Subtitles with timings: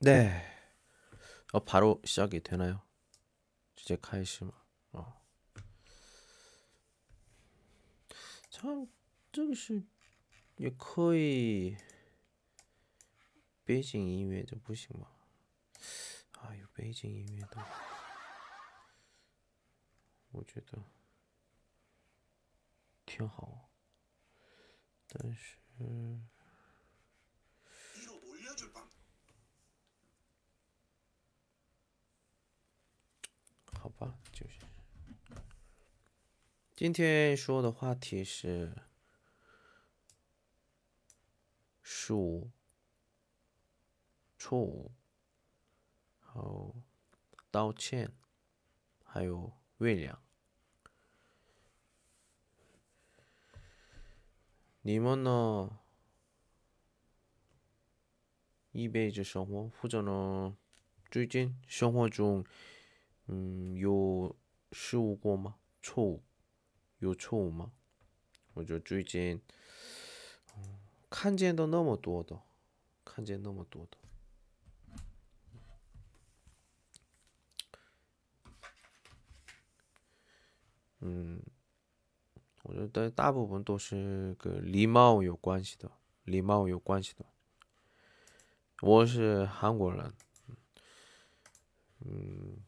[0.00, 0.46] 네.
[1.52, 2.82] 어, 바로 시작이 되나요?
[3.76, 4.50] 주제 카이시마.
[4.92, 5.20] 어.
[8.50, 8.88] 참,
[9.32, 9.82] 这个是
[13.64, 15.06] 北京音乐的不行吗？
[16.40, 17.64] 啊，有北京音乐的，
[20.32, 20.82] 我觉得
[23.06, 23.70] 挺好。
[25.08, 25.58] 但是。
[33.85, 34.59] 好吧，就是。
[36.75, 38.75] 今天说的话题是
[41.83, 42.49] 数、
[44.39, 44.91] 错误，
[46.19, 46.75] 还有
[47.51, 48.11] 道歉，
[49.03, 50.17] 还有原谅。
[54.81, 55.77] 你们呢？
[58.71, 60.57] 一辈子生活，或者呢？
[61.11, 62.43] 最近生活中。
[63.27, 64.35] 嗯，有
[64.71, 65.55] 失误过吗？
[65.81, 66.23] 错误，
[66.99, 67.71] 有错误吗？
[68.53, 69.41] 我觉最近，
[71.09, 72.39] 看见的那么多的，
[73.03, 73.97] 看见那么多的，
[80.99, 81.41] 嗯，
[82.63, 85.91] 我觉得大部分都是跟礼貌有关系的，
[86.23, 87.25] 礼貌有关系的。
[88.81, 90.13] 我是韩国人，
[91.99, 92.63] 嗯。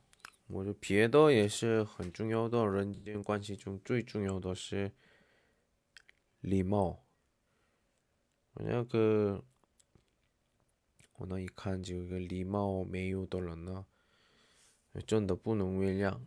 [0.47, 4.91] 我觉得别的也是很重要的，人间关系中最重要的是
[6.39, 7.03] 礼貌。
[8.53, 9.43] 那个
[11.17, 13.85] 我那一看就一个礼貌没有的人呢，
[15.05, 16.19] 真的不能原谅。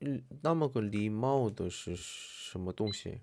[0.00, 3.20] 嗯，那么个礼貌的是什么东西？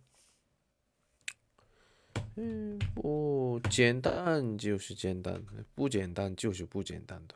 [2.35, 7.35] 嗯，不简单就是简单，不简单就是不简单的。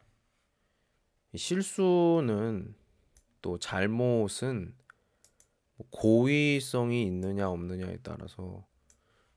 [1.35, 2.75] 실수는
[3.41, 4.75] 또 잘못은
[5.75, 8.65] 뭐 고의성이 있느냐 없느냐에 따라서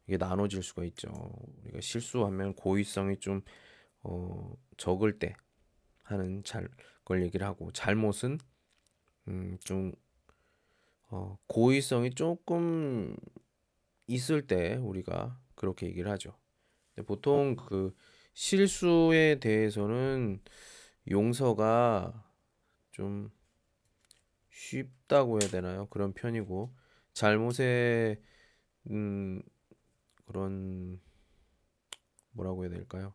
[0.06, 1.08] 이게 나눠질 수가 있죠.
[1.62, 3.42] 우리가 실수하면 고의성이 좀
[4.02, 5.36] 어, 적을 때
[6.04, 6.68] 하는 잘
[7.04, 8.38] 걸 얘기를 하고 잘못은
[9.28, 9.92] 음, 좀
[11.10, 13.16] 어, 고의성이 조금
[14.06, 16.36] 있을 때 우리가 그렇게 얘기를 하죠.
[17.06, 17.94] 보통 그
[18.34, 20.40] 실수에 대해서는
[21.10, 22.12] 용서가
[22.92, 23.30] 좀
[24.50, 25.86] 쉽다고 해야 되나요?
[25.88, 26.74] 그런 편이고
[27.12, 28.20] 잘못에
[28.90, 29.42] 음
[30.26, 31.00] 그런
[32.32, 33.14] 뭐라고 해야 될까요?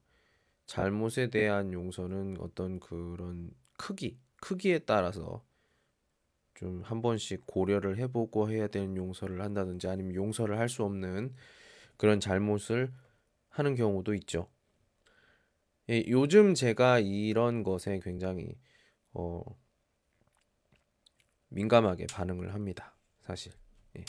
[0.67, 5.45] 잘못에 대한 용서는 어떤 그런 크기, 크기에 따라서
[6.55, 11.33] 좀 한 번씩 고려를 해보고 해야 되는 용서를 한다든지 아니면 용서를 할 수 없는
[11.97, 12.93] 그런 잘못을
[13.49, 14.49] 하는 경우도 있죠.
[15.89, 18.55] 예, 요즘 제가 이런 것에 굉장히
[19.13, 19.41] 어,
[21.47, 22.95] 민감하게 반응을 합니다.
[23.21, 23.51] 사실
[23.97, 24.05] 예,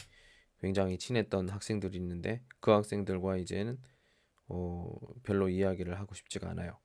[0.61, 3.79] 굉장히 친했던 학생들이 있는데 그 학생들과 이제는
[4.49, 6.79] 어, 별로 이야기를 하고 싶지가 않아요.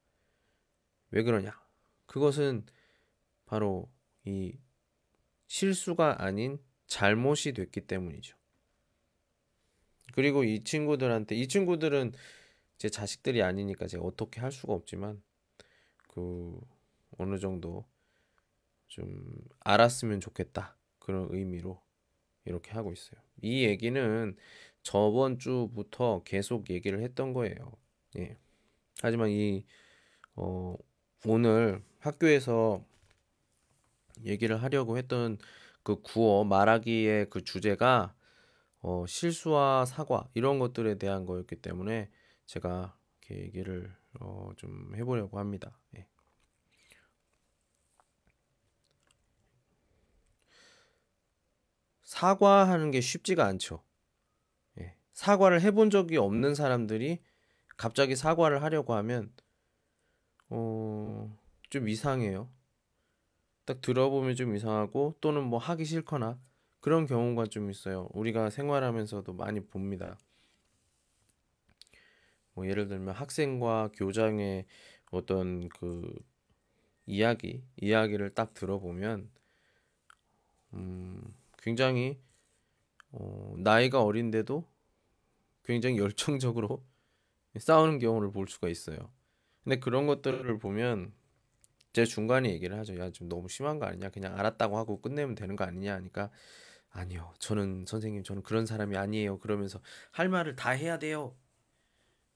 [1.11, 1.59] 왜 그러냐?
[2.05, 2.65] 그것은
[3.45, 3.91] 바로
[4.23, 4.57] 이
[5.47, 6.57] 실수가 아닌
[6.87, 8.37] 잘못이 됐기 때문이죠.
[10.13, 12.13] 그리고 이 친구들한테 이 친구들은
[12.77, 15.21] 제 자식들이 아니니까 제가 어떻게 할 수가 없지만
[16.09, 16.59] 그
[17.17, 17.85] 어느 정도
[18.87, 19.23] 좀
[19.61, 21.81] 알았으면 좋겠다 그런 의미로
[22.45, 23.19] 이렇게 하고 있어요.
[23.41, 24.35] 이 얘기는
[24.83, 27.73] 저번 주부터 계속 얘기를 했던 거예요.
[28.17, 28.37] 예.
[29.01, 29.65] 하지만 이
[30.35, 30.75] 어,
[31.25, 32.83] 오늘 학교에서
[34.23, 35.37] 얘기를 하려고 했던
[35.83, 38.15] 그 구어 말하기의 그 주제가
[38.81, 42.09] 어, 실수와 사과 이런 것들에 대한 거였기 때문에
[42.45, 45.77] 제가 이렇게 얘기를 어, 좀 해보려고 합니다.
[45.97, 46.07] 예.
[52.03, 53.83] 사과하는 게 쉽지가 않죠.
[54.79, 54.95] 예.
[55.13, 57.21] 사과를 해본 적이 없는 사람들이
[57.77, 59.33] 갑자기 사과를 하려고 하면
[60.49, 61.35] 어,
[61.69, 62.49] 좀 이상해요.
[63.65, 66.39] 딱 들어보면 좀 이상하고 또는 뭐 하기 싫거나
[66.79, 68.07] 그런 경우가 좀 있어요.
[68.13, 70.19] 우리가 생활하면서도 많이 봅니다.
[72.55, 74.65] 뭐 예를 들면 학생과 교장의
[75.11, 76.11] 어떤 그
[77.05, 79.29] 이야기, 이야기를 딱 들어보면
[80.73, 81.21] 음,
[81.59, 82.19] 굉장히
[83.11, 84.67] 어, 나이가 어린데도
[85.63, 86.83] 굉장히 열정적으로
[87.57, 89.11] 싸우는 경우를 볼 수가 있어요.
[89.63, 91.13] 근데 그런 것들을 보면
[91.93, 92.97] 제 중간에 얘기를 하죠.
[92.99, 94.09] 야, 좀 너무 심한 거 아니냐?
[94.09, 95.93] 그냥 알았다고 하고 끝내면 되는 거 아니냐?
[95.95, 96.29] 하니까
[96.89, 97.33] 아니요.
[97.39, 99.39] 저는 선생님, 저는 그런 사람이 아니에요.
[99.39, 99.79] 그러면서
[100.11, 101.35] 할 말을 다 해야 돼요.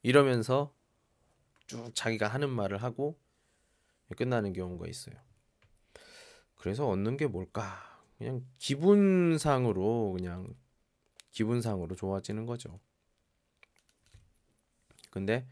[0.01, 0.73] 이러면서
[1.67, 3.19] 쭉 자기가 하는 말을 하고
[4.15, 5.15] 끝나는 경우가 있어요.
[6.55, 8.01] 그래서 얻는 게 뭘까?
[8.17, 10.55] 그냥 기분상으로 그냥
[11.31, 12.79] 기분상으로 좋아지는 거죠.
[15.09, 15.47] 근데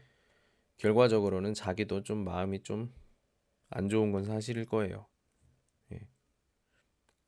[0.76, 2.92] 결과적으로는 자기도 좀 마음이 좀
[3.70, 5.06] 안 좋은 건 사실일 거예요.
[5.92, 6.00] 예.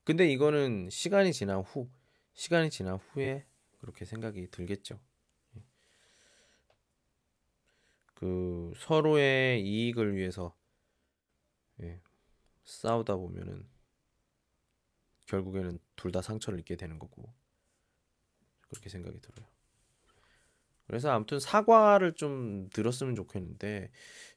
[0.04, 1.90] 근데 이거는 시간이 지난 후,
[2.32, 3.46] 시간이 지난 후에
[3.78, 4.98] 그렇게 생각이 들겠죠.
[5.56, 5.62] 예.
[8.20, 10.54] 그 서로의 이익을 위해서
[11.82, 12.00] 예.
[12.64, 13.68] 싸우다 보면은
[15.26, 17.32] 결국에는 둘 다 상처를 입게 되는 거고
[18.68, 19.46] 그렇게 생각이 들어요.
[20.86, 23.90] 그래서 아무튼 사과를 좀 들었으면 좋겠는데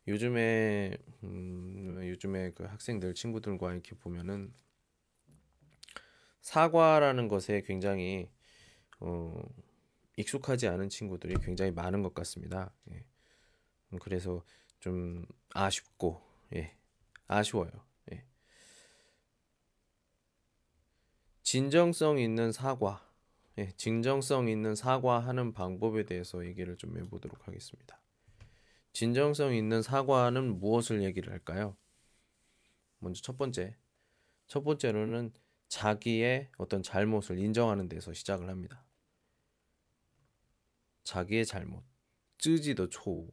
[0.07, 4.53] 요즘에 음, 요즘에 그 학생들 친구들과 이렇게 보면은
[6.41, 8.29] 사과라는 것에 굉장히
[8.99, 9.33] 어,
[10.17, 12.73] 익숙하지 않은 친구들이 굉장히 많은 것 같습니다.
[12.91, 13.05] 예.
[13.93, 14.43] 음, 그래서
[14.79, 16.21] 좀 아쉽고
[16.55, 16.75] 예
[17.27, 17.71] 아쉬워요.
[18.11, 18.25] 예.
[21.43, 23.07] 진정성 있는 사과,
[23.57, 27.99] 예, 진정성 있는 사과하는 방법에 대해서 얘기를 좀 해보도록 하겠습니다.
[28.93, 31.75] 진정성 있는 사과는 무엇을 얘기를 할까요?
[32.99, 33.75] 먼저 첫 번째,
[34.47, 35.33] 첫 번째로는
[35.67, 38.85] 자기의 어떤 잘못을 인정하는 데서 시작을 합니다.
[41.03, 41.83] 자기의 잘못,
[42.37, 43.31] 쯔지도 초우.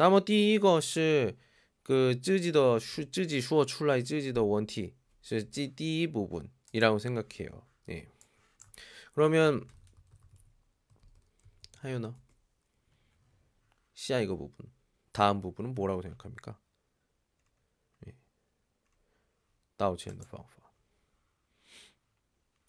[0.00, 1.36] 那么第一个是
[1.82, 6.50] 个自己的自己说出来自己的问题，是第第一部分。
[6.72, 7.66] 이라고 생각해요.
[7.88, 8.06] 예.
[9.14, 9.66] 그러면
[11.78, 12.14] 하윤아
[13.94, 14.70] 시아 이거 부분
[15.12, 16.60] 다음 부분은 뭐라고 생각합니까?
[18.06, 18.14] 예.
[19.78, 20.70] 道歉的方法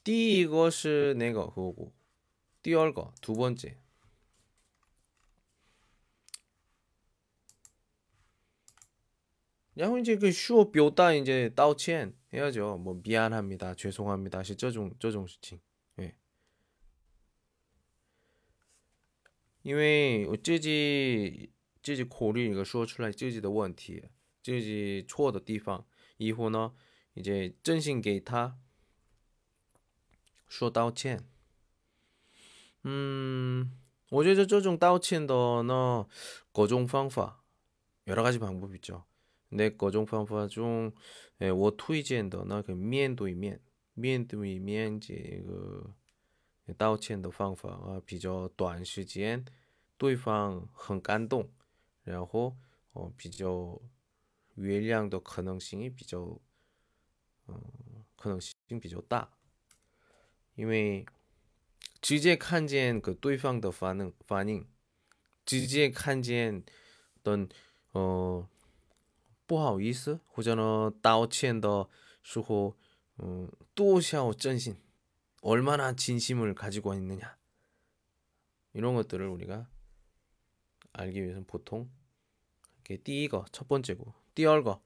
[0.06, 1.92] 第一个是那个和
[2.62, 3.78] 第二个두 번째
[9.76, 12.78] 然后 이제 그 쇼 뼈다 이제 道歉 해야죠.
[12.78, 13.76] 뭐 미안합니다.
[13.76, 14.42] 죄송합니다.
[14.44, 15.60] 시 저종 저종 수칭.
[16.00, 16.16] 예.
[19.62, 21.52] 因为自己
[21.84, 24.10] 自己考虑一个说出来自己的问题，
[24.42, 25.86] 自己错的地方，
[26.18, 26.74] 以后呢，
[27.14, 28.58] 이제真心给他
[30.48, 31.24] 说道歉。
[32.84, 33.72] 嗯，
[34.10, 36.08] 我觉得这种道歉的呢
[36.52, 37.44] 各种方法
[38.06, 39.04] 여러 가지 방법 있죠.
[39.55, 40.93] 那各种方法中，
[41.39, 43.61] 哎，我推荐的那个面对面、
[43.93, 45.15] 面对面这
[45.47, 45.95] 个
[46.79, 49.45] 道歉的方法啊，比较短时间，
[49.99, 51.51] 对方很感动，
[52.03, 52.57] 然后
[52.93, 53.79] 哦，比较
[54.55, 56.41] 原谅的可能性比较，
[57.47, 57.63] 嗯，
[58.17, 59.35] 可能性比较大，
[60.55, 61.05] 因为
[62.01, 64.67] 直接看见个对方的反应，反应，
[65.45, 66.65] 直接看见
[67.23, 67.49] 等，
[67.93, 68.49] 呃。
[69.46, 71.88] 不好意思或者呢道歉的
[72.22, 72.76] 时候
[73.20, 74.78] 음, 多少 真心
[75.42, 77.38] 얼마나 진심을 가지고 있느냐
[78.74, 79.68] 이런 것들을 우리가
[80.94, 81.90] 알기 위해서는 보통
[82.76, 84.82] 이렇게 띠거 첫 번째고 띠얼거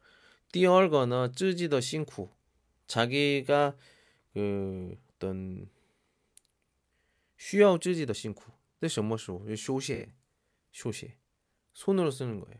[0.52, 2.30] 띠얼거는 쯔지더 싱쿠
[2.88, 3.76] 자기가
[4.34, 5.70] 그 어떤
[7.38, 9.56] 需要自己的辛苦，这什么时候？
[9.56, 10.14] 休息，
[10.72, 11.14] 休息，
[11.74, 12.60] 손으로 쓰는 거예요.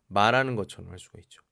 [0.10, 1.42] 말하는 것처럼 할 수가 있죠.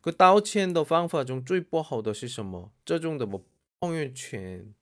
[0.00, 2.72] 그 다오치엔더 방파 중最 不好的是什么?
[2.84, 3.44] 这种的뭐
[3.80, 4.74] 朋友圈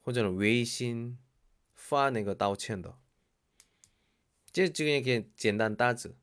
[0.00, 1.18] 或者 웨이신
[1.74, 2.96] 发那个道歉的，
[4.52, 6.16] 这这个简单大字，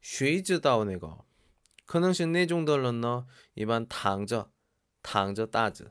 [0.00, 1.24] 谁知道那个？
[1.84, 4.50] 可能是那种的人呢，一般躺着。
[5.04, 5.90] 躺着 따즈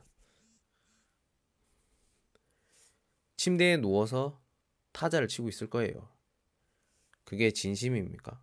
[3.36, 4.40] 침대에 누워서
[4.92, 6.08] 타자를 치고 있을 거예요.
[7.26, 8.42] 그게 진심입니까?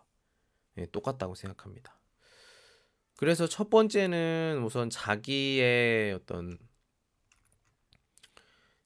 [0.77, 1.99] 예, 똑같다고 생각합니다.
[3.17, 6.57] 그래서 첫 번째는 우선 자기의 어떤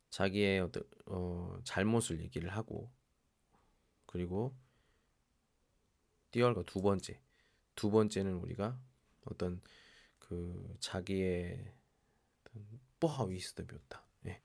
[0.09, 2.91] 자기의 어떤 어, 잘못을 얘기를 하고
[4.05, 4.55] 그리고
[6.31, 7.19] 띄얼과 두 번째
[7.75, 8.79] 두 번째는 우리가
[9.25, 9.61] 어떤
[10.19, 11.73] 그 자기의
[12.99, 14.05] 뽀하위스도 묘다.
[14.27, 14.41] 예.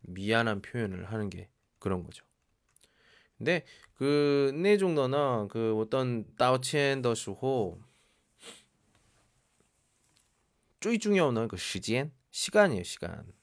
[0.00, 2.24] 미안한 표현을 하는 게 그런 거죠.
[3.43, 7.79] 근데 그 내종너나 그 어떤 다오첸더时候
[10.81, 13.33] 最重要的그 시간 시간이에요 시간.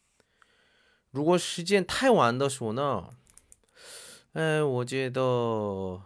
[1.11, 3.09] 如果时间太晚的时候呢，
[4.33, 6.03] 哎，我觉得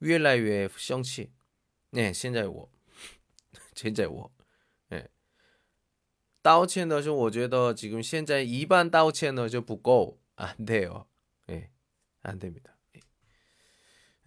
[0.00, 1.30] 越来越生气。
[1.92, 2.70] 哎，现在我，
[3.76, 4.32] 现在我
[6.42, 11.06] 道歉的时候，我觉得지금现在一般道歉呢就不够안 돼요.
[11.48, 11.70] 예.
[12.22, 12.75] 안 됩니다.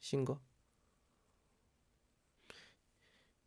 [0.00, 0.40] 性格，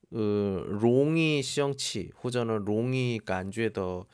[0.10, 4.08] 呃，容易生气或者呢，容易感觉到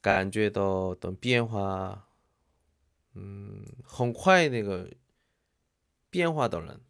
[0.00, 2.08] 感觉到的变化，
[3.14, 4.90] 嗯，很快那个
[6.10, 6.80] 变化的人，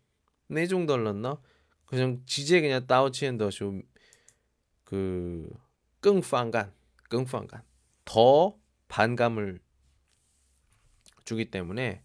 [0.49, 1.39] 那种的人呢，
[1.85, 3.75] 可能直接给人家道歉的时候。
[4.85, 5.49] 그
[6.03, 6.75] 끙판간,
[7.09, 7.63] 끙판간
[8.05, 9.63] 더 반감을
[11.25, 12.05] 주기 때문에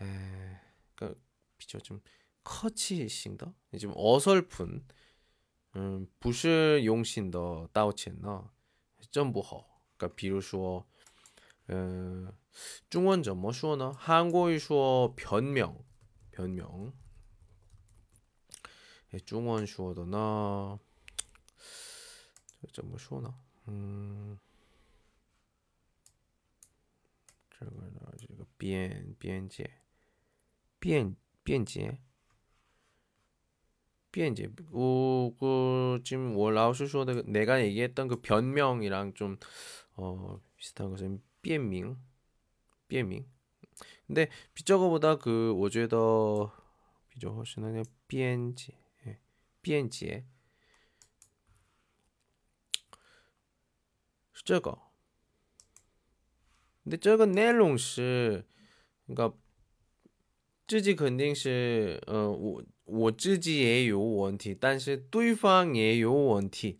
[0.00, 0.60] 에,
[0.94, 1.20] 그러니까
[1.56, 2.00] 비교 좀
[2.42, 4.84] 커치싱더 좀 어설픈
[5.76, 8.50] 음, 不是用心的道歉呢
[9.10, 10.86] 真不好 그러니까 比如说
[11.68, 12.32] 음,
[12.88, 13.92] 中文怎么说呢?
[13.98, 15.84] 한국어 说 변명
[16.32, 16.92] 변명
[19.24, 20.80] 中文说的呢
[22.72, 23.34] 怎么说呢?
[23.68, 24.38] 음,
[27.50, 29.70] 这个呢这个边边界
[30.83, 31.97] 비엔 비엔지.
[34.11, 34.49] 비엔지.
[34.73, 39.37] 오그 지금 월라오슈쇼데 내가 얘기했던 그 변명이랑 좀
[39.95, 41.97] 어 비슷한 것은 비엔밍.
[42.89, 43.25] 비엔밍.
[44.07, 46.53] 근데 비저거보다 그 오주에 더
[47.07, 48.77] 비저 훨씬 그냥 비엔지.
[49.07, 49.19] 예.
[49.61, 50.25] 비엔지에.
[54.43, 54.91] 저거.
[56.83, 58.43] 근데 저거 내롱 씨
[59.05, 59.37] 그러니까
[60.66, 66.78] 自己肯定是呃我我自己也有问题，但是对方也有问题，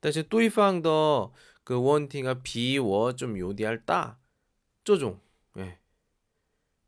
[0.00, 1.30] 但是对方的
[1.62, 4.18] 个问题啊比我좀有点大，
[4.84, 5.18] 这种，
[5.52, 5.80] 哎，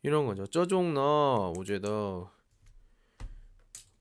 [0.03, 2.29] 이런거죠这种呢，我觉得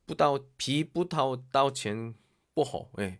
[0.05, 2.15] 不道比不道道歉
[2.53, 3.19] 不好，哎，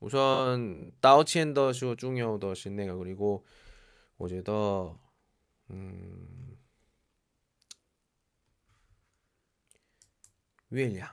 [0.00, 3.44] 우선 다우첸더 중요더 신내가 그리고
[4.18, 4.98] 어제더
[5.70, 6.46] 음
[10.70, 11.08] 위月량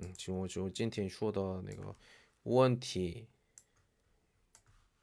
[0.00, 1.94] 음, 지금 我就今天说的那个
[2.44, 3.28] 问题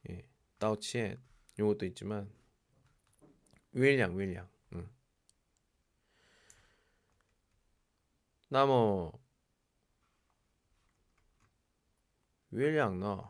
[0.09, 0.25] 예,
[0.57, 1.21] 道歉
[1.59, 2.27] 요것도 있지만
[3.73, 4.89] 月량月량 음.
[8.49, 9.19] 那么
[12.49, 13.29] 月亮呢？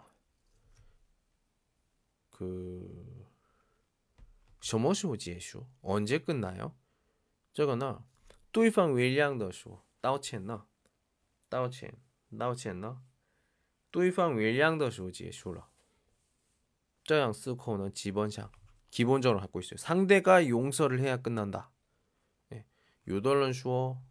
[2.29, 3.27] 그
[4.59, 5.67] 什么 时候结束?
[5.81, 6.73] 언제 끝나요?
[7.53, 8.05] 这个呢
[8.51, 10.65] 对方原谅的时候道歉呢
[11.49, 11.93] 道歉
[12.79, 13.03] 呢
[13.91, 15.69] 对方原谅的时候结束了
[17.03, 18.51] 这样思考呢基本上
[18.89, 19.77] 기본적으로 갖고 있어요.
[19.77, 21.71] 상대가 용서를 해야 끝난다.
[22.51, 22.65] 예.
[23.05, 24.01] 有的人说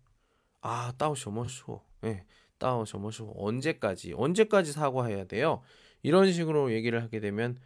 [0.61, 2.27] 啊到什么时候 예.
[2.59, 5.63] 다운 점호수 언제까지 언제까지 사과해야 돼요?
[6.03, 7.59] 이런 식으로 얘기를 하게 되면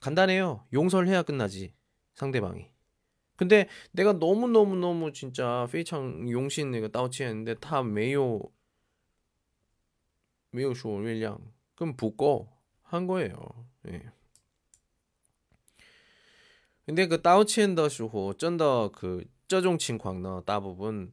[0.00, 0.66] 간단해요.
[0.72, 1.74] 용서를 해야 끝나지
[2.14, 2.70] 상대방이.
[3.36, 8.40] 근데 내가 너무 너무 너무 진짜 페이창 용신 내가 따오치했는데 다 메요
[10.50, 11.38] 메요 쇼윌량
[11.74, 12.48] 그럼 붙고
[12.82, 13.34] 한 거예요.
[13.88, 14.10] 예.
[16.86, 21.12] 근데 그 따오치엔더时候 真的그 这种情况呢大部分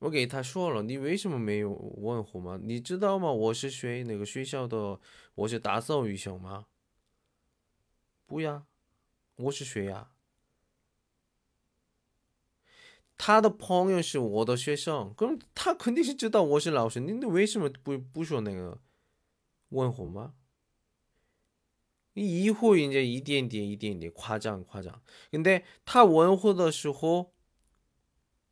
[0.00, 2.58] 我给他说了，你为什么没有问候吗？
[2.62, 3.30] 你知道吗？
[3.32, 4.04] 我是谁？
[4.04, 5.00] 哪个学校的？
[5.34, 6.66] 我是大四语校吗？
[8.26, 8.64] 不呀，
[9.36, 10.10] 我是谁呀？
[13.16, 18.78] 他的朋友是我的学生，可能他肯定是知道我是老师，你为什么不不说那个
[19.68, 20.34] 问候吗？
[22.12, 27.32] 一会이제一点点一点点夸张夸张，근데他问候的时候，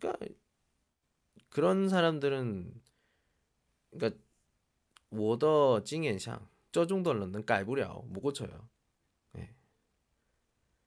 [0.00, 0.10] 네.
[0.10, 0.36] 그러니까
[1.48, 2.80] 그런 사람들은
[3.90, 4.18] 그러니까
[5.10, 8.68] 我的经验上저 정도는 改不了못 고쳐요.
[9.32, 9.54] 네.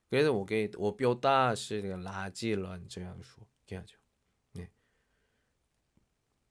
[0.10, 3.86] 그래서 我给我表达是垃圾人这样说，这样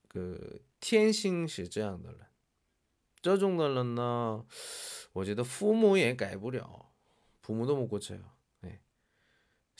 [0.07, 2.25] 그天性 是这样的人，
[3.21, 4.45] 这种的人呢，
[5.11, 6.93] 我觉得父母也改不了，
[7.41, 8.21] 부모도 못 고쳐요.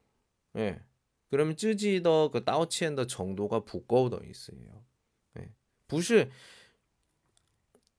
[0.56, 0.82] 예
[1.30, 4.86] 그러면 쯔지더 그 따오치엔더 정도가 부꺼워더 있어요.
[5.34, 5.52] 네.
[5.88, 6.32] 不是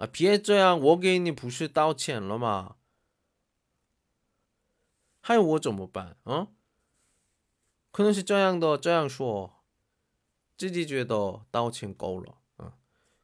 [0.00, 2.76] 啊，别这样，我给你不是道歉了吗？
[5.20, 6.48] 还有我怎么办啊？
[7.90, 9.62] 可能是这样的，这样说，
[10.56, 12.78] 自己觉得道歉够了啊。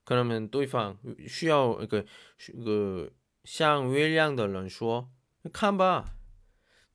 [0.04, 2.04] 可能对方需要一个
[2.62, 3.10] 个
[3.42, 5.08] 像月亮的人说
[5.50, 6.16] ：“看吧，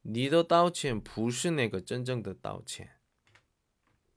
[0.04, 3.00] 你的道歉不是那个真正的道歉。”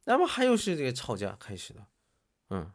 [0.05, 1.88] 那么还有是这个吵架开始了，
[2.50, 2.70] 嗯。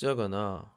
[0.00, 0.72] 这个呢，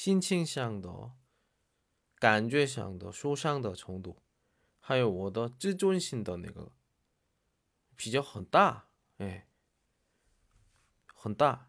[0.00, 1.10] 心情上的、
[2.20, 4.22] 感觉上的受伤的程度。
[4.78, 6.70] 还有我的自尊心的那个
[7.96, 9.48] 比较很大，哎，
[11.12, 11.68] 很大。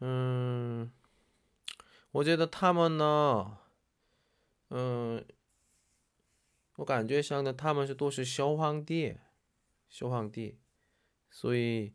[0.00, 0.92] 嗯，
[2.10, 3.58] 我觉得他们呢，
[4.70, 5.24] 嗯，
[6.74, 9.16] 我感觉像的他们是都是小皇帝，
[9.88, 10.58] 小皇帝，
[11.30, 11.94] 所以，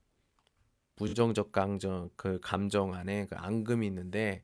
[1.07, 4.43] 부정적 감정 그 감정 안에 그 앙금이 있는데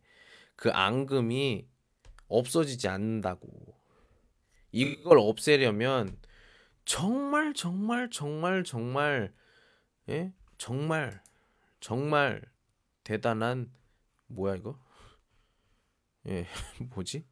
[0.56, 1.67] 그 앙금이
[2.28, 3.48] 없어지지 않는다고
[4.72, 6.17] 이걸 없애려면
[6.84, 9.34] 정말 정말 정말 정말
[10.10, 10.34] 예?
[10.58, 11.22] 정말
[11.80, 12.41] 정말
[13.04, 13.72] 대단한
[14.26, 14.80] 뭐야 이거?
[16.28, 16.48] 예
[16.96, 17.24] 뭐지?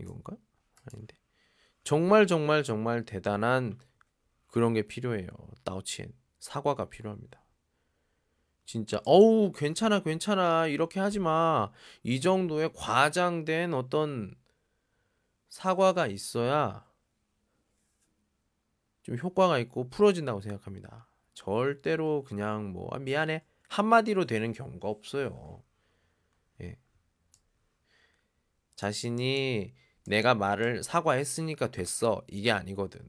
[0.00, 0.34] 이건가?
[0.90, 1.14] 아닌데.
[1.82, 3.78] 정말 정말 정말 대단한
[4.46, 5.28] 그런 게 필요해요.
[5.64, 7.42] 다우치엔 사과가 필요합니다
[8.66, 14.34] 진짜 어우 괜찮아 괜찮아 이렇게 하지 마 이 정도의 과장된 어떤
[15.48, 16.86] 사과가 있어야
[19.02, 21.08] 좀 효과가 있고 풀어진다고 생각합니다.
[21.34, 25.62] 절대로 그냥 뭐 아, 미안해 한마디로 되는 경우가 없어요.
[26.60, 26.78] 예.
[28.76, 29.74] 자신이
[30.06, 33.08] 내가 말을 사과했으니까 됐어 이게 아니거든.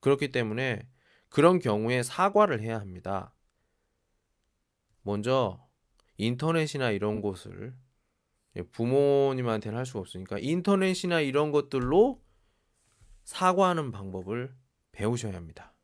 [0.00, 0.88] 그렇기 때문에
[1.28, 3.34] 그런 경우에 사과를 해야 합니다.
[5.02, 5.66] 먼저
[6.16, 7.74] 인터넷이나 이런 곳을
[8.72, 12.22] 부모님한테는 할 수가 없으니까 인터넷이나 이런 것들로
[13.24, 14.54] 사과하는 방법을
[14.92, 15.74] 배우셔야 합니다.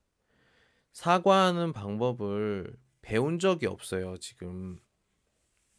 [0.93, 4.81] 사과하는 방법을 배운 적이 없어요, 지금.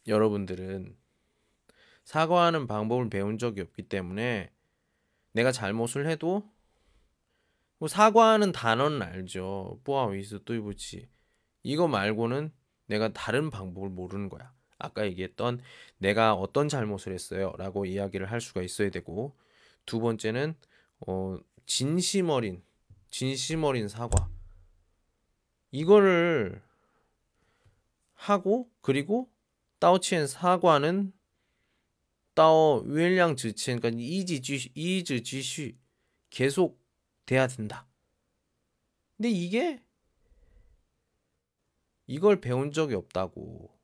[0.06, 0.96] 여러분들은
[2.04, 4.52] 사과하는 방법을 배운 적이 없기 때문에
[5.32, 6.48] 내가 잘못을 해도
[7.78, 9.80] 뭐 사과하는 단어는 알죠.
[9.82, 11.08] 뿌아위스 또이부치
[11.64, 12.52] 이거 말고는
[12.86, 14.54] 내가 다른 방법을 모르는 거야.
[14.78, 15.60] 아까 얘기했던
[15.98, 19.36] 내가 어떤 잘못을 했어요 라고 이야기를 할 수가 있어야 되고
[19.84, 20.54] 두 번째는
[21.06, 22.62] 어 진심 어린
[23.10, 24.28] 진심 어린 사과
[25.72, 26.62] 이거를
[28.16, 29.30] 하고 그리고
[29.78, 31.12] 따오치엔 사과는
[32.34, 35.78] 따오 윌량 지첸 그러니까 이지 쥐 이지 쥐쉬
[36.28, 36.82] 계속
[37.24, 37.88] 돼야 된다.
[39.16, 39.82] 근데 이게
[42.06, 43.74] 이걸 배운 적이 없다고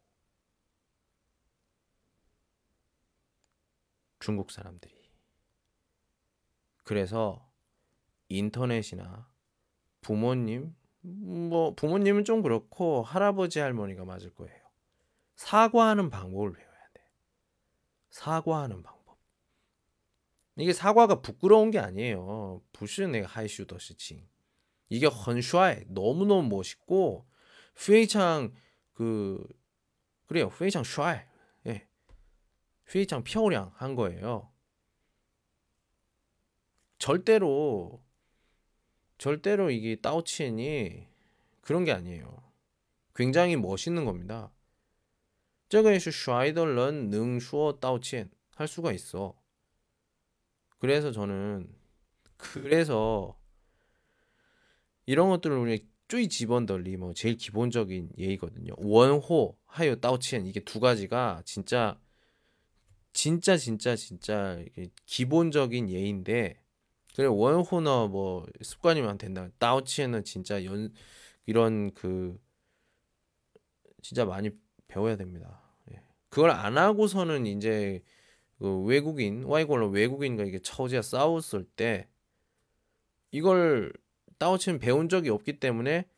[4.21, 4.95] 중국 사람들이
[6.85, 7.51] 그래서
[8.29, 9.29] 인터넷이나
[10.01, 14.63] 부모님 뭐 부모님은 좀 그렇고 할아버지 할머니가 맞을 거예요.
[15.35, 17.09] 사과하는 방법을 배워야 돼.
[18.11, 19.19] 사과하는 방법.
[20.57, 22.63] 이게 사과가 부끄러운 게 아니에요.
[22.73, 24.27] 부슈네 하이슈더시칭.
[24.89, 27.27] 이게 헌슈아에 너무너무 멋있고
[27.77, 28.53] 휘창
[28.93, 29.45] 그
[30.27, 30.47] 그래요.
[30.47, 31.27] 휘창 슈아에.
[31.67, 31.89] 예.
[32.89, 34.53] 휘창 표량한 거예요.
[36.99, 38.01] 절대로
[39.23, 41.07] 절대로 이게 따오치엔이
[41.61, 42.43] 그런 게 아니에요.
[43.15, 44.51] 굉장히 멋있는 겁니다.
[45.69, 49.41] 저거에슈 슈아이덜런 능슈어 따오치엔 할 수가 있어.
[50.81, 51.73] 그래서 저는
[52.37, 53.39] 그래서
[55.07, 58.75] 이런 것들을 우리 쪼이 집원덜리 뭐 제일 기본적인 예이거든요.
[58.77, 61.97] 원호 하요 따오치엔 이게 두 가지가 진짜
[63.13, 64.59] 진짜 진짜 진짜
[65.07, 66.62] 기본적인 예인데
[67.15, 69.49] 그래 원호너 뭐 습관이면 된다.
[69.59, 70.93] 따오치에는 진짜 연
[71.47, 72.39] 이런 그
[74.03, 74.51] 진짜 많이
[74.89, 75.63] 배워야 됩니다.
[75.93, 76.03] 예.
[76.29, 78.03] 그걸 안 하고서는 이제
[78.59, 82.09] 그 외국인 와이골로 외국인과 이게 처지가 싸웠을 때
[83.31, 83.93] 이걸
[84.39, 86.09] 따오치는 배운 적이 없기 때문에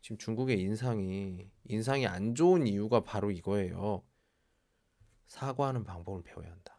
[0.00, 4.04] 지금 중국의 인상이 인상이 안 좋은 이유가 바로 이거예요.
[5.26, 6.75] 사과하는 방법을 배워야 한다.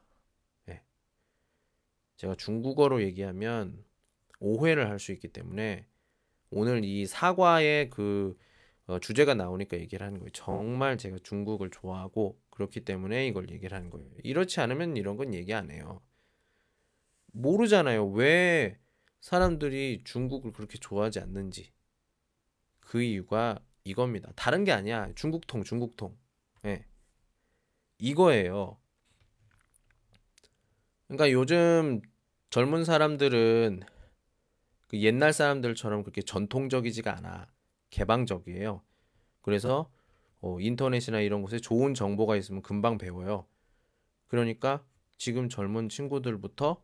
[2.17, 3.84] 제가 중국어로 얘기하면
[4.39, 5.88] 오해를 할 수 있기 때문에
[6.51, 8.38] 오늘 이 사과의 그
[8.88, 10.32] 어, 주제가 나오니까 얘기를 하는 거예요.
[10.32, 14.10] 정말 제가 중국을 좋아하고 그렇기 때문에 이걸 얘기를 하는 거예요.
[14.23, 16.01] 이렇지 않으면 이런 건 얘기 안 해요.
[17.34, 18.08] 모르잖아요.
[18.08, 18.80] 왜
[19.19, 21.71] 사람들이 중국을 그렇게 좋아하지 않는지.
[22.80, 24.32] 그 이유가 이겁니다.
[24.36, 25.12] 다른 게 아니야.
[25.15, 26.17] 중국통, 중국통.
[26.65, 26.69] 예.
[26.69, 26.86] 네.
[27.99, 28.77] 이거예요.
[31.07, 32.01] 그러니까 요즘
[32.49, 33.81] 젊은 사람들은
[34.87, 37.47] 그 옛날 사람들처럼 그렇게 전통적이지가 않아.
[37.89, 38.81] 개방적이에요.
[39.41, 39.89] 그래서
[40.41, 43.47] 어, 인터넷이나 이런 곳에 좋은 정보가 있으면 금방 배워요.
[44.27, 44.83] 그러니까
[45.17, 46.83] 지금 젊은 친구들부터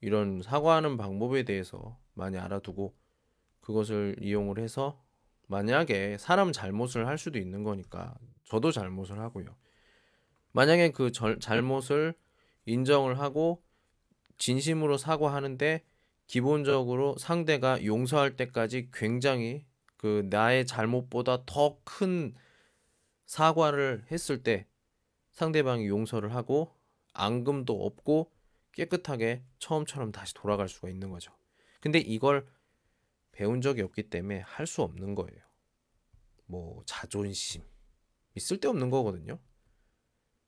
[0.00, 2.94] 이런 사과하는 방법에 대해서 많이 알아두고
[3.60, 5.00] 그것을 이용을 해서
[5.46, 9.56] 만약에 사람 잘못을 할 수도 있는 거니까 저도 잘못을 하고요.
[10.52, 12.14] 만약에 그 절, 잘못을
[12.66, 13.62] 인정을 하고
[14.38, 15.84] 진심으로 사과하는데
[16.26, 22.34] 기본적으로 상대가 용서할 때까지 굉장히 그 나의 잘못보다 더 큰
[23.26, 24.66] 사과를 했을 때
[25.32, 26.74] 상대방이 용서를 하고
[27.14, 28.30] 앙금도 없고
[28.72, 31.32] 깨끗하게 처음처럼 다시 돌아갈 수가 있는 거죠.
[31.80, 32.46] 근데 이걸
[33.32, 35.40] 배운 적이 없기 때문에 할 수 없는 거예요.
[36.46, 37.62] 뭐 자존심
[38.34, 39.38] 있을 데 없는 거거든요.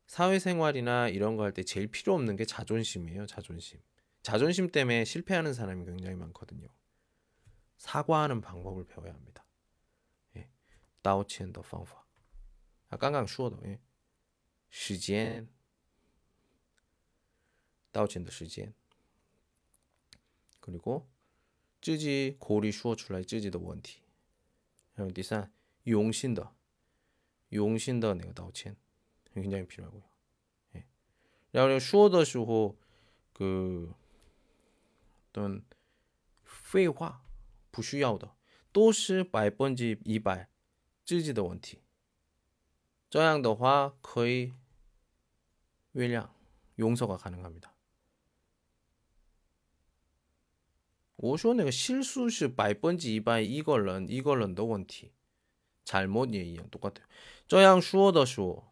[0.06, 3.26] 사회생활이나 이런 거 할 때 제일 필요 없는 게 자존심이에요.
[3.26, 3.80] 자존심.
[4.22, 6.68] 자존심 때문에 실패하는 사람이 굉장히 많거든요.
[7.78, 9.44] 사과하는 방법을 배워야 합니다.
[10.36, 10.48] 예.
[11.02, 12.06] 다오치엔더 방법.
[12.88, 13.60] 아, 깡깡 슈어도.
[13.66, 13.80] 예.
[14.70, 15.48] 시간.
[17.92, 18.74] 다오치엔더 시간.
[20.60, 21.06] 그리고
[21.82, 24.00] 쯔지 고리 슈어 출라이 쯔지더 원티.
[24.94, 26.54] 그리고 第三용신더.
[27.52, 28.74] 용신더 내가 다오치엔.
[29.33, 30.03] 굉장히 필요하고요.
[30.75, 30.85] 예.
[31.51, 32.77] 그리고 슈어더 슈호
[33.33, 33.93] 그
[35.29, 35.63] 어떤
[36.43, 37.23] 废话
[37.71, 38.35] 不需要的
[38.71, 40.49] 都是百分之一百
[41.05, 41.79] 自己的问题
[43.09, 44.53] 这样的话可以
[45.93, 46.29] 原谅
[46.77, 47.73] 용서가 가능합니다.
[51.15, 55.11] 我说那个실수是百分之一百一个人一个人的问题
[55.83, 57.03] 잘못也一样 똑같아요.
[57.47, 58.71] 这样说的说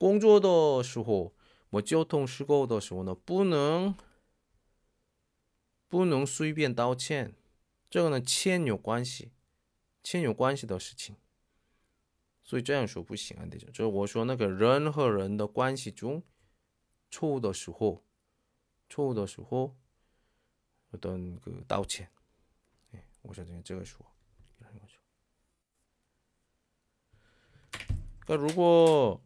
[0.00, 1.34] 工作的时候，
[1.68, 3.94] 我交通事故的时候呢，不能
[5.88, 7.34] 不能随便道歉。
[7.90, 9.30] 这个呢，欠有关系，
[10.02, 11.16] 欠有关系的事情。
[12.42, 16.22] 所以这样说不行啊，这种，就是我说那个人和人的关系中，
[17.10, 18.02] 错误的时候，
[18.88, 19.76] 错误的时候。
[20.92, 22.10] 我等个道歉。
[22.92, 24.00] 哎，我想这个这个说。
[28.26, 29.20] 那如果。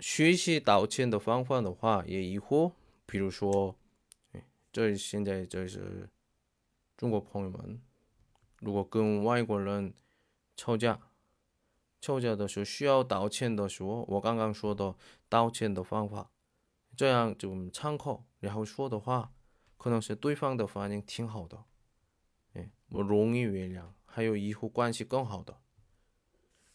[0.00, 2.72] 学习道歉的方法的话，也以后，
[3.06, 3.74] 比如说，
[4.70, 6.08] 这现在这是
[6.98, 7.80] 中国朋友们，
[8.60, 9.94] 如果跟外国人
[10.54, 11.00] 吵架，
[12.00, 14.94] 吵架的时候需要道歉的时候，我刚刚说的
[15.30, 16.30] 道歉的方法，
[16.94, 19.32] 这样就参考，然后说的话，
[19.78, 21.64] 可能是对方的反应挺好的，
[22.52, 25.56] 哎，我容易原谅，还有以后关系更好的，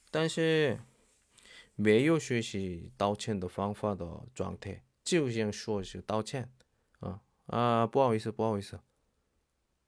[0.10, 0.80] 但是。
[1.76, 6.52] 没有学习道歉的方法的状态，就想说是道歉，
[7.00, 8.80] 啊啊，不好意思，不好意思，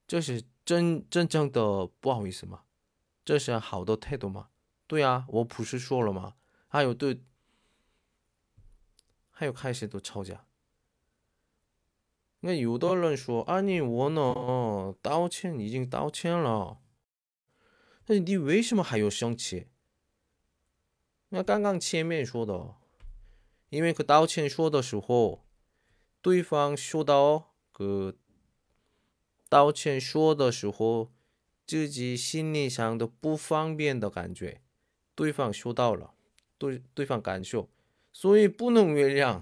[0.08, 2.64] 这是真真正的不好意思吗？
[3.26, 4.50] 这是好的态度吗？
[4.88, 6.36] 对啊，我不是说了吗？
[6.68, 7.22] 还有对，
[9.30, 10.46] 还有开始都吵架。
[12.42, 16.82] 那有的人说，啊，你我呢，道歉已经道歉了，
[18.08, 19.68] 那你为什么还要生气？
[21.36, 22.76] 那刚刚前面说的，
[23.70, 25.44] 因为그道歉说的时候，
[26.22, 28.16] 对方说到그
[29.50, 31.12] 道歉说的时候，
[31.66, 34.62] 自己心理上的不方便的感觉，
[35.16, 36.14] 对方说到了，
[36.60, 37.68] 对对方感受，
[38.12, 39.42] 所以不能原谅。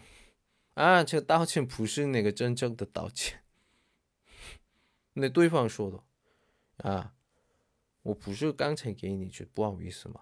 [0.76, 3.44] 啊，这个道歉不是那个真正的道歉。
[5.16, 7.14] 那对方说的，啊，
[8.04, 10.22] 我不是刚才给你句不好意思吗？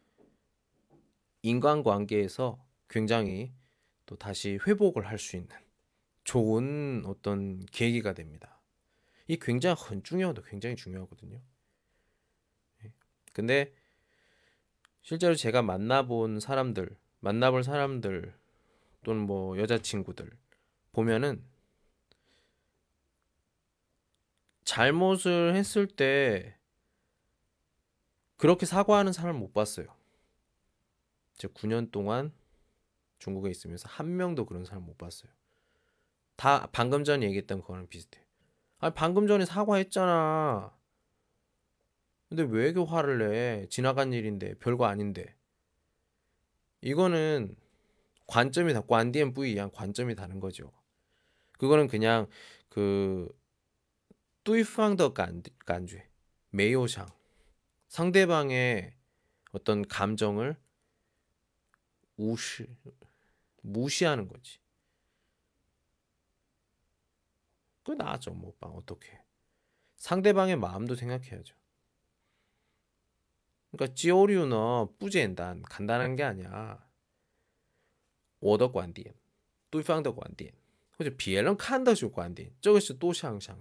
[1.41, 3.53] 인간관계에서 굉장히
[4.05, 5.49] 또 다시 회복을 할 수 있는
[6.23, 8.61] 좋은 어떤 계기가 됩니다.
[9.27, 10.43] 이 굉장히 중요하다.
[10.43, 11.41] 굉장히 중요하거든요.
[12.83, 12.93] 예.
[13.33, 13.73] 근데
[15.01, 18.33] 실제로 제가 만나본 사람들, 만나볼 사람들
[19.03, 20.29] 또는 뭐 여자친구들
[20.91, 21.43] 보면은
[24.63, 26.55] 잘못을 했을 때
[28.37, 30.00] 그렇게 사과하는 사람 못 봤어요.
[31.37, 32.33] 제가 9년 동안
[33.19, 35.31] 중국에 있으면서 한 명도 그런 사람 못 봤어요.
[36.35, 38.25] 다 방금 전에 얘기했던 거랑 비슷해.
[38.79, 40.75] 아 방금 전에 사과했잖아.
[42.29, 43.67] 근데 왜 이렇게 화를 내?
[43.69, 45.35] 지나간 일인데 별거 아닌데.
[46.81, 47.55] 이거는
[48.25, 50.71] 관점이 다 관디엔 부이양 관점이 다른 거죠.
[51.59, 52.27] 그거는 그냥
[52.69, 53.29] 그
[54.43, 55.99] 뚜이팡더 간주
[56.49, 57.07] 메요상
[57.89, 58.95] 상대방의
[59.51, 60.57] 어떤 감정을
[62.20, 62.66] 무시
[63.62, 64.58] 무시하는 거지.
[67.84, 69.20] 그 나죠, 뭐, 빵, 어떻게.
[69.96, 71.54] 상대방의 마음도 생각해야죠.
[73.70, 76.86] 그러니까, 지오류는 뿌젠단, 간단한 게 아니야.
[78.38, 79.14] 我的观点
[79.70, 80.52] 对方的观点
[80.96, 83.58] 或者别人看的是观点这个是多想想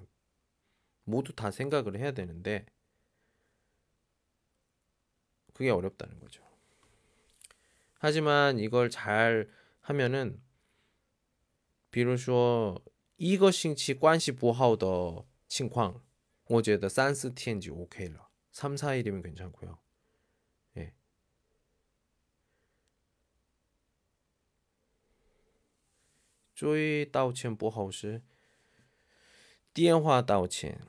[1.04, 2.66] 모두 다 생각을 해야 되는데
[5.54, 6.44] 그게 어렵다는 거죠.
[8.00, 9.50] 하지만 이걸 잘
[9.82, 10.42] 하면은
[11.90, 12.84] 比如说
[13.18, 16.04] 一个星期关系不好的情况
[16.48, 19.78] 我觉得三四天就 OK 了 3, 4일이면 괜찮고요.
[20.78, 20.94] 예.
[26.54, 28.22] 注意道歉不好是
[29.74, 30.80] 电话道歉，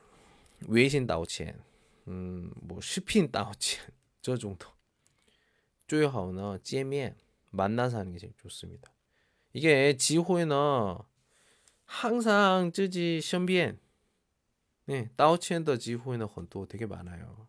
[2.05, 4.65] 嗯，뭐视频道歉 这种的
[5.91, 7.15] 最好呢见面
[7.51, 8.91] 만나서 하는 게 제일 좋습니다.
[9.53, 10.97] 이게 지호에는
[11.85, 13.79] 항상 쯔지 身边
[14.85, 17.47] 네, 道歉的机会呢很多 되게 많아요.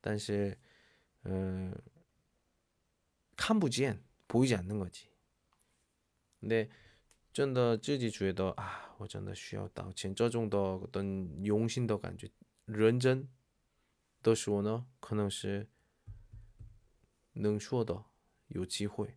[0.00, 0.56] 但是
[1.24, 1.72] 어,
[3.36, 5.08] 看不见 보이지 않는 거지.
[6.40, 6.68] 근데
[7.32, 10.56] 真的自己觉得啊，我真的需要道歉，这种的
[15.14, 15.30] 能
[17.60, 18.04] 说的
[18.48, 19.16] 有机会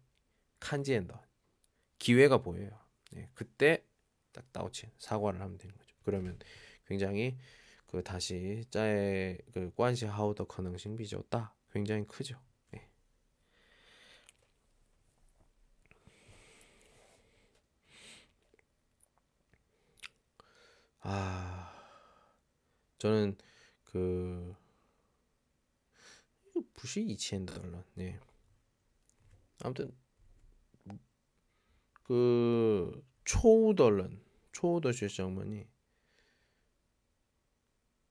[0.59, 1.27] 看见的
[1.97, 2.71] 기회가 보여요.
[3.11, 3.85] 네, 그때
[4.31, 5.95] 딱道歉, 사과를 하면 되는 거죠.
[6.03, 6.39] 그러면
[6.87, 7.37] 굉장히
[7.85, 11.53] 그 다시 짜의 그 관시 하우더 가능성 비졌다.
[11.71, 12.39] 굉장히 크죠.
[12.71, 12.89] 네.
[21.01, 21.71] 아,
[22.97, 23.37] 저는
[23.83, 24.54] 그
[26.75, 27.83] 부시 2천 달러.
[27.95, 28.19] 네.
[29.63, 29.95] 아무튼
[32.03, 34.09] 그 초우 달러,
[34.51, 35.67] 초우 더学生们이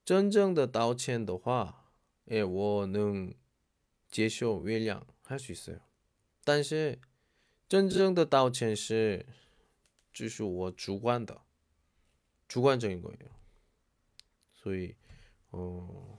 [0.05, 1.93] 真正的道歉的话，
[2.27, 3.35] 哎，我能
[4.11, 5.81] 接受原谅，할 수 있어요.
[6.45, 6.99] 但是
[7.69, 9.27] 真正的道歉是，
[10.13, 11.43] 就是我主观的，
[12.49, 13.31] 主观적인 거예요.
[14.55, 14.97] 所以，
[15.51, 16.19] 呃，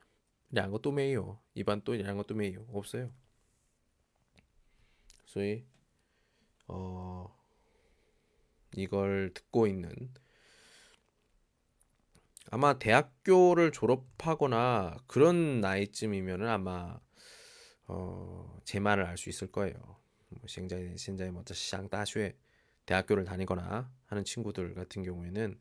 [0.50, 3.10] 两个都没有 이반 또 两个都没有 없어요.
[5.26, 5.66] 所以
[6.68, 7.36] 어
[8.76, 9.92] 이걸 듣고 있는
[12.50, 17.00] 아마 대학교를 졸업하거나 그런 나이쯤이면은 아마
[17.88, 19.74] 어, 제 말을 알 수 있을 거예요.
[20.28, 22.36] 뭐 현재 현재 먼저 시장 다슈에
[22.86, 25.58] 대학교를 다니거나 하는 친구들 같은 경우에는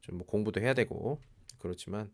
[0.00, 1.20] 좀 뭐 공부도 해야 되고
[1.58, 2.12] 그렇지만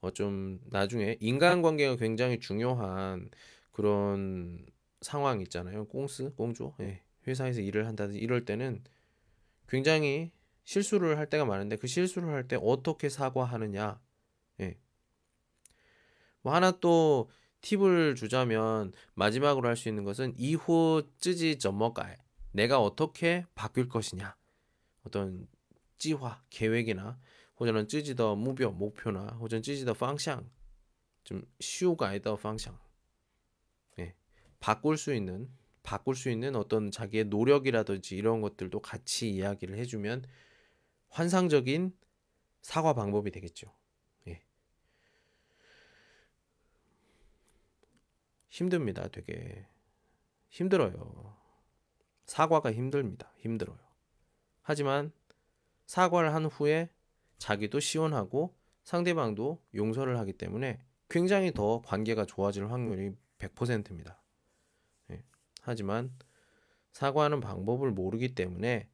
[0.00, 3.30] 어 좀 나중에 인간관계가 굉장히 중요한
[3.72, 4.66] 그런
[5.00, 5.86] 상황 있잖아요.
[5.88, 7.02] 공스, 공주, 예.
[7.26, 8.82] 회사에서 일을 한다든지 이럴 때는
[9.68, 10.32] 굉장히
[10.64, 14.00] 실수를 할 때가 많은데 그 실수를 할 때 어떻게 사과하느냐.
[14.60, 14.78] 예.
[16.42, 17.30] 뭐 하나 또
[17.60, 22.16] 팁을 주자면 마지막으로 할 수 있는 것은 이후 쯔지 점머가에
[22.52, 24.36] 내가 어떻게 바뀔 것이냐.
[25.04, 25.46] 어떤
[25.98, 27.18] 찌화 계획이나
[27.60, 30.48] 혹은 쯔지더 무표 목표나 혹은 쯔지더 방향
[31.24, 32.78] 좀 쉬우가이 더 방향
[33.98, 34.14] 예.
[34.60, 35.50] 바꿀 수 있는
[35.82, 40.24] 바꿀 수 있는 어떤 자기의 노력이라든지 이런 것들도 같이 이야기를 해주면
[41.08, 41.96] 환상적인
[42.60, 43.72] 사과 방법이 되겠죠.
[44.28, 44.42] 예.
[48.48, 49.08] 힘듭니다.
[49.08, 49.66] 되게
[50.50, 51.36] 힘들어요.
[52.26, 53.32] 사과가 힘듭니다.
[53.38, 53.78] 힘들어요.
[54.60, 55.12] 하지만
[55.86, 56.90] 사과를 한 후에
[57.38, 64.22] 자기도 시원하고 상대방도 용서를 하기 때문에 굉장히 더 관계가 좋아질 확률이 100%입니다.
[65.10, 65.22] 예.
[65.62, 66.16] 하지만
[66.92, 68.88] 사과하는 방법을 모르기 때문에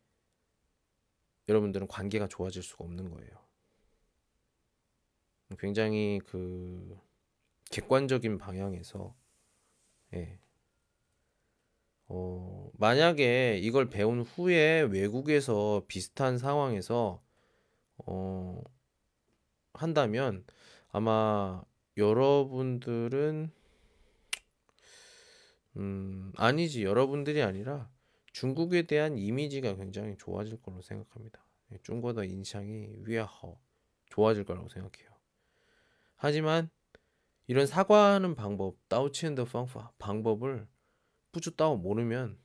[1.49, 3.31] 여러분들은 관계가 좋아질 수가 없는 거예요.
[5.59, 6.99] 굉장히 그
[7.71, 9.15] 객관적인 방향에서
[10.15, 10.39] 예.
[12.07, 17.24] 어, 만약에 이걸 배운 후에 외국에서 비슷한 상황에서
[18.07, 18.63] 어,
[19.73, 20.45] 한다면
[20.91, 21.63] 아마
[21.97, 23.51] 여러분들은
[25.77, 27.91] 음, 아니지 여러분들이 아니라
[28.33, 31.45] 중국에 대한 이미지가 굉장히 좋아질 거라고 생각합니다.
[31.73, 33.59] 예, 중국의 인상이 위아허
[34.11, 35.11] 좋아질 거라고 생각해요.
[36.17, 36.71] 하지만
[37.47, 40.67] 이런 사과하는 방법, 따오치엔더 방파 방법을
[41.33, 42.39] 뿌주 따오 모르면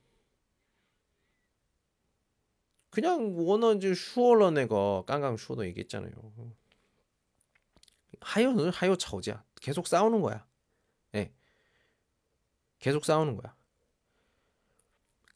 [2.90, 6.12] 그냥 원어지 슈얼런네가 깡깡 슈어도 얘기했잖아요.
[8.20, 9.44] 하요는 하요 차오지야.
[9.60, 10.46] 계속 싸우는 거야.
[11.14, 11.32] 예.
[12.78, 13.54] 계속 싸우는 거야.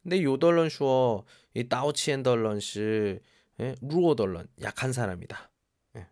[0.02, 1.24] 근데 요덜런 슈어
[1.54, 3.20] 이 다오치엔 덜런시
[3.60, 3.74] 예?
[3.80, 5.50] 루어 덜런 약한 사람이다.
[5.96, 6.08] 예.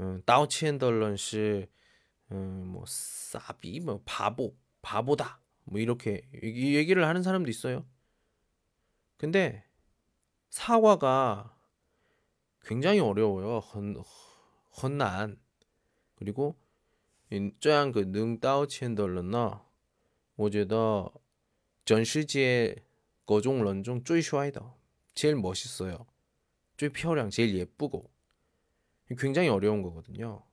[0.00, 1.66] 음, 다오치엔 덜런시
[2.32, 7.86] 음, 뭐 사비 뭐 바보 바보다 뭐 이렇게 얘기를 하는 사람도 있어요.
[9.16, 9.64] 근데
[10.49, 11.57] 사과가
[12.61, 13.59] 굉장히 어려워요.
[13.59, 13.95] 헌,
[14.81, 15.39] 헌난
[16.15, 16.55] 그리고
[17.59, 19.61] 这样个能道歉的人呢，
[20.35, 21.11] 我觉得
[21.83, 22.83] 전世界
[23.25, 24.73] 거종 런종 最帅的
[25.13, 26.07] 제일 멋있어요.
[26.77, 28.09] 最漂亮 제일 예쁘고
[29.17, 30.43] 굉장히 어려운 거거든요.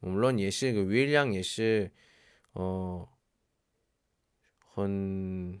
[0.00, 1.90] 물론 예시 그 윌량 예시
[2.54, 3.08] 어,
[4.74, 5.60] 很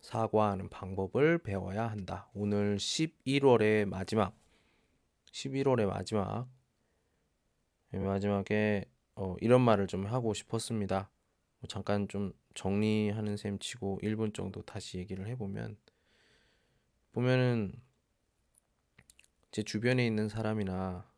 [0.00, 2.28] 사과하는 방법을 배워야 한다.
[2.34, 4.34] 오늘 11월의 마지막
[5.32, 6.48] 11월의 마지막
[7.94, 8.84] 예, 마지막에
[9.14, 11.10] 어, 이런 말을 좀 하고 싶었습니다.
[11.60, 15.76] 뭐 잠깐 좀 정리하는 셈 치고 1분 정도 다시 얘기를 해보면
[17.12, 17.72] 보면은
[19.50, 21.10] 제 주변에 있는 사람이나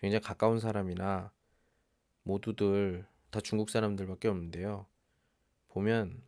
[0.00, 1.32] 굉장히 가까운 사람이나
[2.22, 4.86] 모두들 다 중국 사람들밖에 없는데요.
[5.68, 6.22] 보면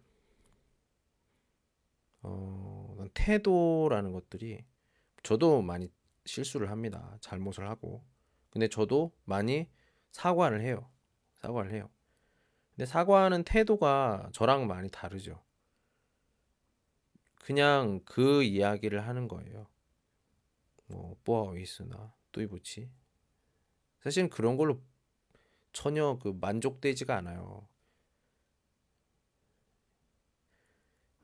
[2.23, 4.65] 어, 태도라는 것들이
[5.23, 5.91] 저도 많이
[6.25, 7.17] 실수를 합니다.
[7.21, 8.05] 잘못을 하고.
[8.51, 9.69] 근데 저도 많이
[10.13, 10.91] 사과를 해요.
[11.35, 11.89] 사과를 해요.
[12.71, 15.43] 근데 사과하는 태도가 저랑 많이 다르죠.
[17.37, 19.67] 그냥 그 이야기를 하는 거예요.
[20.87, 22.91] 뭐, 뽀아위스나 뚜이부치.
[24.01, 24.81] 사실은 그런 걸로
[25.73, 27.67] 전혀 그 만족되지가 않아요.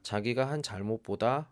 [0.06, 1.50] 자기가 한 잘못보다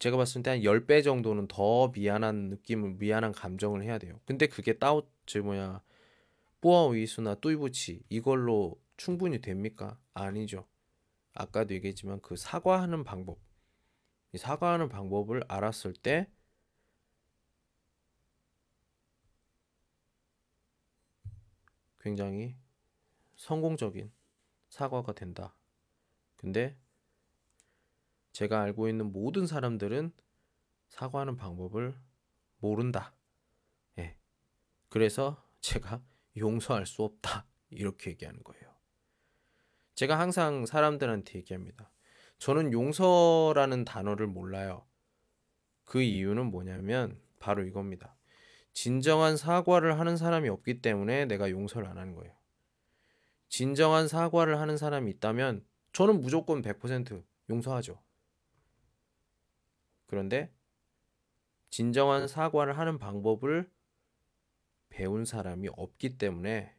[0.00, 4.18] 제가 봤을 때 한 10배 정도는 더 미안한 느낌을, 미안한 감정을 해야 돼요.
[4.24, 5.84] 근데 그게 따오, 저 뭐냐,
[6.62, 10.00] 뽀아위수나 뚜이부치, 이걸로 충분히 됩니까?
[10.12, 10.66] 아니죠.
[11.32, 13.38] 아까도 얘기했지만 그 사과하는 방법,
[14.32, 16.28] 이 사과하는 방법을 알았을 때
[22.00, 22.56] 굉장히
[23.36, 24.10] 성공적인
[24.70, 25.54] 사과가 된다.
[26.40, 26.74] 근데
[28.32, 30.10] 제가 알고 있는 모든 사람들은
[30.88, 31.94] 사과하는 방법을
[32.60, 33.12] 모른다.
[33.98, 34.16] 예.
[34.88, 36.02] 그래서 제가
[36.38, 37.44] 용서할 수 없다.
[37.68, 38.74] 이렇게 얘기하는 거예요.
[39.94, 41.92] 제가 항상 사람들한테 얘기합니다.
[42.38, 44.86] 저는 용서라는 단어를 몰라요.
[45.84, 48.16] 그 이유는 뭐냐면 바로 이겁니다.
[48.72, 52.32] 진정한 사과를 하는 사람이 없기 때문에 내가 용서를 안 하는 거예요.
[53.50, 57.98] 진정한 사과를 하는 사람이 있다면 저는 무조건 100% 용서하죠.
[60.06, 60.52] 그런데
[61.70, 63.68] 진정한 사과를 하는 방법을
[64.90, 66.76] 배운 사람이 없기 때문에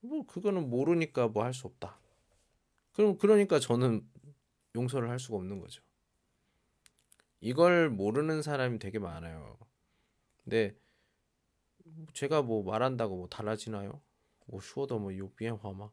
[0.00, 1.98] 뭐 그거는 모르니까 뭐 할 수 없다.
[2.92, 4.08] 그럼 그러니까 저는
[4.76, 5.82] 용서를 할 수가 없는 거죠.
[7.40, 9.58] 이걸 모르는 사람이 되게 많아요.
[10.44, 10.76] 근데
[12.14, 14.00] 제가 뭐 말한다고 뭐 달라지나요?
[14.46, 15.92] 뭐 쉬워도 뭐 요비엔 화막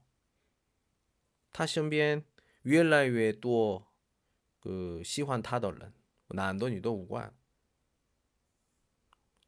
[1.52, 2.24] 他身边
[2.62, 3.88] 越来越多
[4.60, 5.92] 个喜欢他的人。
[6.30, 7.32] 男的女的无关，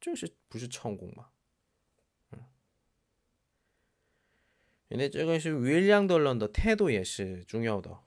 [0.00, 1.30] 这是不是成功嘛？
[2.30, 2.46] 嗯，
[4.86, 8.04] 因为这个是原谅的人的态度也是重要的，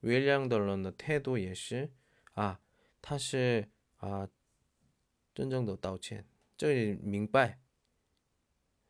[0.00, 1.92] 原谅的人的态度也是
[2.32, 2.58] 啊，
[3.02, 4.30] 他是啊
[5.34, 6.26] 真正的道歉，
[6.56, 7.60] 这里明白。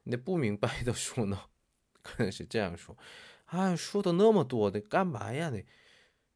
[0.04, 1.50] 那不明白的说呢，
[2.00, 2.96] 可能是这样说
[3.53, 4.71] 아, 슈도 너무 두어.
[4.71, 5.65] 내가 마야네.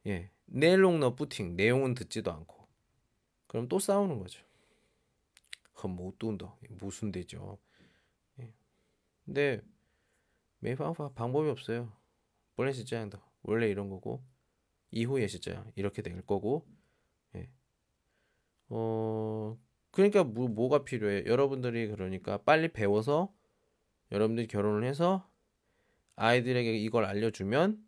[0.08, 0.32] 예.
[0.46, 1.56] 내롱 너 부팅.
[1.56, 2.68] 내용은 듣지도 않고.
[3.48, 4.46] 그럼 또 싸우는 거죠.
[5.88, 6.46] 못 둔다.
[6.46, 7.58] 뭐 무슨 되죠.
[8.40, 8.54] 예.
[9.24, 9.62] 근데
[10.60, 11.92] 매방파 방법이 없어요.
[12.58, 13.24] 원래 시장이다.
[13.44, 14.24] 원래 이런 거고
[14.92, 16.68] 이후에 시장 이렇게 될 거고.
[17.36, 17.50] 예.
[18.70, 19.58] 어
[19.92, 21.26] 그러니까 뭐, 뭐가 필요해?
[21.28, 23.34] 여러분들이 그러니까 빨리 배워서
[24.12, 25.30] 여러분들이 결혼을 해서
[26.16, 27.86] 아이들에게 이걸 알려주면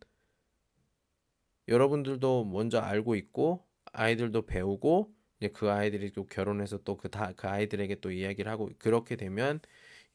[1.68, 7.48] 여러분들도 먼저 알고 있고 아이들도 배우고 이제 그 아이들이 또 결혼해서 또 그 다그 그
[7.48, 9.60] 아이들에게 또 이야기를 하고 그렇게 되면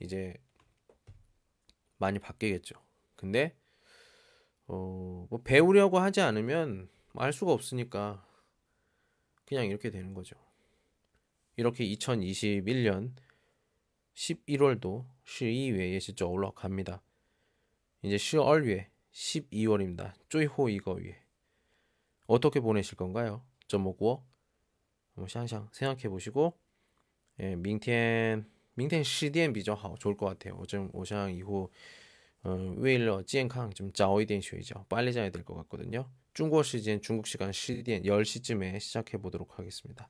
[0.01, 0.35] 이제
[1.99, 2.75] 많이 바뀌겠죠.
[3.17, 3.57] 근데
[4.67, 8.27] 어 뭐 배우려고 하지 않으면 알 수가 없으니까
[9.47, 10.37] 그냥 이렇게 되는 거죠.
[11.57, 13.13] 이렇게 2021년
[14.15, 17.03] 11월도 12회 예시죠 올라갑니다.
[18.02, 20.14] 이제 12월 12월입니다.
[20.30, 21.18] 쪼이호 이거 위에
[22.28, 23.42] 어떻게 보내실 건가요?
[23.68, 24.24] 怎么过?
[25.16, 26.54] 한번 샹샹 생각해 보시고
[27.40, 30.58] 예, 明天明天十点比较好 좋을 것 같아요.
[30.94, 31.72] 我想以后
[32.44, 36.10] 呃为了健康좀早一点睡觉 빨리 자야 될 것 같거든요.
[36.34, 40.08] 중국 시간 중국 시간 10点 10시쯤에 시작해 보도록 하겠습니다.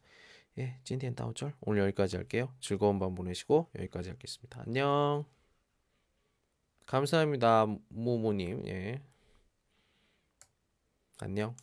[0.60, 2.54] 예, 今天到这 오늘 여기까지 할게요.
[2.60, 4.64] 즐거운 밤 보내시고 여기까지 하겠습니다.
[4.66, 5.41] 안녕.
[6.93, 7.65] 감사합니다.
[7.89, 8.67] 모모님.
[8.69, 9.01] 예.
[11.21, 11.57] 안녕.